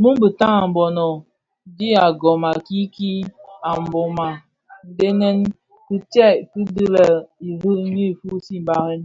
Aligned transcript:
Muu 0.00 0.16
bitaň 0.20 0.54
a 0.60 0.68
mbono 0.70 1.06
dhi 1.76 1.88
agon 2.06 2.42
I 2.52 2.60
kiiki 2.66 3.12
a 3.68 3.70
Mbona 3.84 4.26
ndhenèn 4.88 5.38
kitsè 5.86 6.26
dhi 6.52 6.62
bè 6.74 6.84
lè 6.94 7.06
Iring 7.48 7.84
ñyi 7.94 8.08
fusii 8.20 8.64
barèn. 8.66 9.02